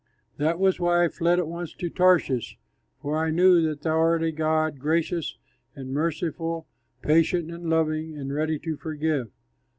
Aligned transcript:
That 0.37 0.57
was 0.57 0.79
why 0.79 1.03
I 1.05 1.09
fled 1.09 1.37
at 1.37 1.47
once 1.47 1.73
to 1.75 1.87
Tarshish; 1.87 2.57
for 3.03 3.15
I 3.19 3.29
knew 3.29 3.61
that 3.61 3.81
thou 3.83 3.99
art 3.99 4.23
a 4.23 4.31
God, 4.31 4.79
gracious 4.79 5.37
and 5.75 5.91
merciful, 5.93 6.65
patient, 7.03 7.51
and 7.51 7.69
loving 7.69 8.17
and 8.17 8.33
ready 8.33 8.57
to 8.57 8.77
forgive. 8.77 9.29